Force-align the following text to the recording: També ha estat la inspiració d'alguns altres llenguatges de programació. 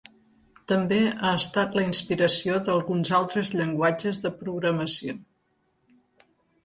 També 0.71 0.97
ha 1.09 1.33
estat 1.41 1.77
la 1.79 1.83
inspiració 1.89 2.57
d'alguns 2.69 3.13
altres 3.21 3.53
llenguatges 3.59 4.23
de 4.25 4.33
programació. 4.41 5.17